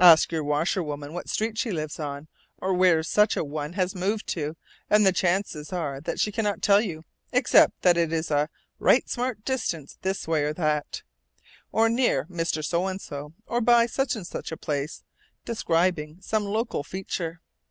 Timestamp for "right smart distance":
8.78-9.96